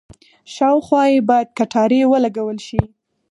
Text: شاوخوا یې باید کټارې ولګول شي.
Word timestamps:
شاوخوا 0.53 1.01
یې 1.11 1.19
باید 1.29 1.47
کټارې 1.57 1.99
ولګول 2.11 2.57
شي. 2.67 2.81